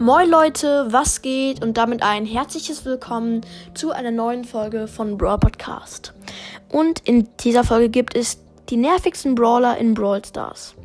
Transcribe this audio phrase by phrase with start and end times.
[0.00, 1.60] Moin Leute, was geht?
[1.60, 3.40] Und damit ein herzliches Willkommen
[3.74, 6.14] zu einer neuen Folge von Brawl Podcast.
[6.68, 8.38] Und in dieser Folge gibt es
[8.68, 10.76] die nervigsten Brawler in Brawl Stars.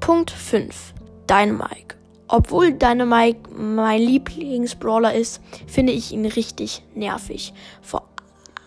[0.00, 0.94] Punkt 5.
[1.30, 1.94] Dynamike.
[2.26, 7.54] Obwohl Dynamike mein Lieblingsbrawler ist, finde ich ihn richtig nervig.
[7.82, 8.02] Vor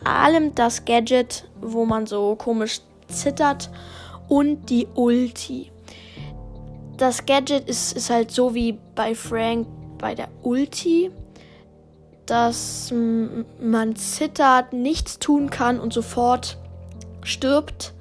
[0.06, 2.80] allem das Gadget, wo man so komisch
[3.10, 3.70] zittert
[4.30, 5.74] und die Ulti.
[6.96, 9.68] Das Gadget ist, ist halt so wie bei Frank
[10.00, 11.12] bei der Ulti,
[12.26, 12.94] dass
[13.62, 16.58] man zittert, nichts tun kann und sofort
[17.24, 17.94] stirbt.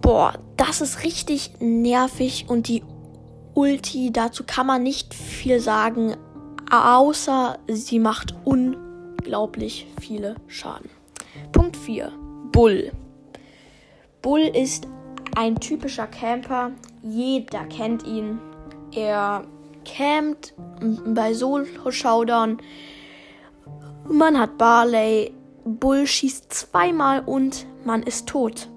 [0.00, 2.82] Boah, das ist richtig nervig und die
[3.54, 6.16] Ulti, dazu kann man nicht viel sagen,
[6.70, 10.90] außer sie macht unglaublich viele Schaden.
[11.52, 12.12] Punkt 4.
[12.52, 12.92] Bull.
[14.22, 14.86] Bull ist
[15.36, 16.72] ein typischer Camper.
[17.02, 18.38] Jeder kennt ihn.
[18.92, 19.44] Er
[19.86, 20.54] campt
[21.06, 22.58] bei Solo-Showdown.
[24.08, 25.32] Man hat Barley.
[25.64, 28.68] Bull schießt zweimal und man ist tot.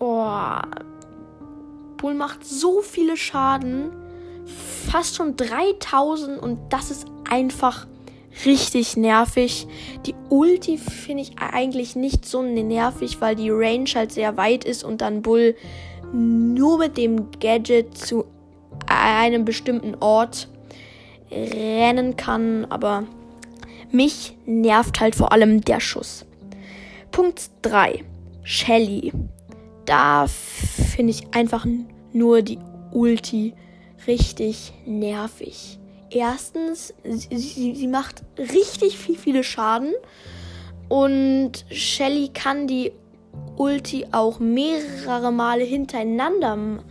[0.00, 0.26] Oh.
[1.96, 3.92] Bull macht so viele Schaden.
[4.90, 7.86] Fast schon 3000 und das ist einfach
[8.44, 9.68] richtig nervig.
[10.06, 14.82] Die Ulti finde ich eigentlich nicht so nervig, weil die Range halt sehr weit ist
[14.82, 15.54] und dann Bull
[16.12, 18.24] nur mit dem Gadget zu
[18.90, 20.48] einem bestimmten Ort
[21.30, 23.04] rennen kann, aber
[23.90, 26.26] mich nervt halt vor allem der Schuss.
[27.10, 28.04] Punkt 3.
[28.42, 29.12] Shelly.
[29.84, 31.66] Da finde ich einfach
[32.12, 32.58] nur die
[32.92, 33.54] Ulti
[34.06, 35.78] richtig nervig.
[36.10, 39.92] Erstens, sie, sie, macht richtig viel, viele Schaden.
[40.88, 42.92] Und Shelly kann die
[43.56, 46.82] Ulti auch mehrere Male hintereinander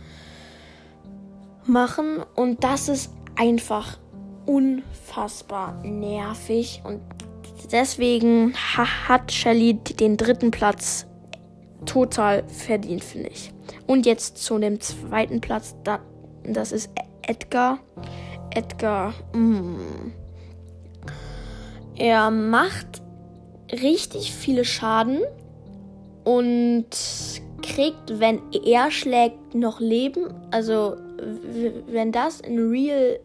[1.64, 3.98] machen und das ist einfach
[4.46, 7.00] unfassbar nervig und
[7.70, 11.06] deswegen hat Shelly den dritten Platz
[11.86, 13.52] total verdient, finde ich.
[13.86, 15.74] Und jetzt zu dem zweiten Platz,
[16.44, 16.90] das ist
[17.22, 17.78] Edgar.
[18.52, 20.12] Edgar, mm.
[21.96, 23.02] er macht
[23.72, 25.20] richtig viele Schaden
[26.24, 26.88] und
[27.62, 30.34] kriegt, wenn er schlägt, noch Leben.
[30.50, 30.96] Also
[31.86, 33.20] wenn das in Real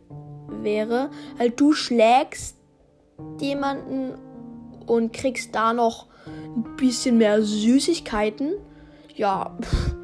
[0.49, 2.57] wäre, halt du schlägst
[3.39, 4.13] jemanden
[4.85, 8.53] und kriegst da noch ein bisschen mehr Süßigkeiten.
[9.15, 9.95] Ja, pff,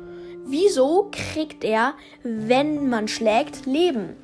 [0.45, 1.93] wieso kriegt er,
[2.23, 4.15] wenn man schlägt, Leben?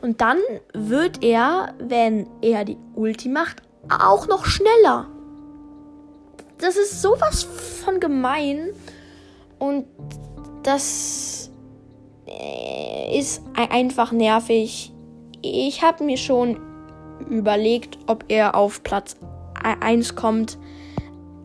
[0.00, 0.38] Und dann
[0.74, 5.08] wird er, wenn er die Ulti macht, auch noch schneller.
[6.58, 7.44] Das ist sowas
[7.84, 8.70] von gemein.
[9.58, 9.86] Und
[10.62, 11.41] das
[13.12, 14.92] ist einfach nervig.
[15.42, 16.60] Ich habe mir schon
[17.28, 19.16] überlegt, ob er auf Platz
[19.62, 20.58] 1 kommt.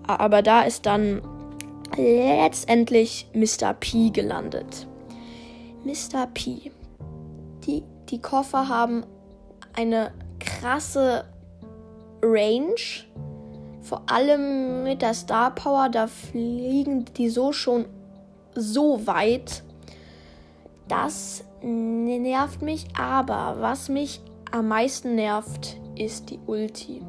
[0.06, 1.22] Aber da ist dann
[1.96, 3.74] letztendlich Mr.
[3.74, 4.88] P gelandet.
[5.84, 6.28] Mr.
[6.34, 6.72] P.
[7.66, 9.04] Die, die Koffer haben
[9.74, 11.26] eine krasse
[12.22, 12.76] Range
[13.88, 17.86] vor allem mit der Star Power, da fliegen die so schon
[18.54, 19.64] so weit.
[20.88, 24.22] Das nervt mich, aber was mich
[24.52, 27.02] am meisten nervt, ist die Ulti.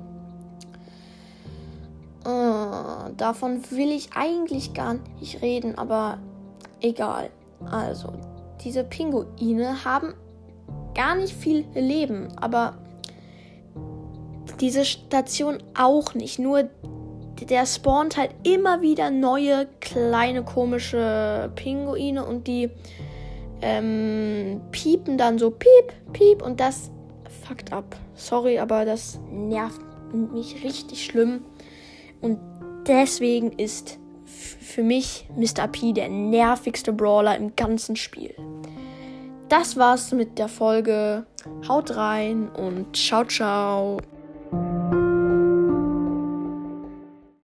[2.25, 6.19] Äh, davon will ich eigentlich gar nicht reden, aber
[6.81, 7.31] egal.
[7.71, 8.13] Also,
[8.65, 10.15] diese Pinguine haben
[10.95, 12.75] gar nicht viel Leben, aber
[14.61, 16.39] diese Station auch nicht.
[16.39, 16.69] Nur
[17.41, 22.71] der spawnt halt immer wieder neue kleine komische Pinguine und die
[23.63, 26.91] ähm, piepen dann so piep, piep und das
[27.47, 27.97] fuckt ab.
[28.15, 29.81] Sorry, aber das nervt
[30.13, 31.45] mich richtig schlimm.
[32.21, 32.39] Und
[32.87, 35.69] deswegen ist für mich Mr.
[35.69, 38.35] P der nervigste Brawler im ganzen Spiel.
[39.49, 41.27] Das war's mit der Folge.
[41.67, 43.99] Haut rein und ciao, ciao.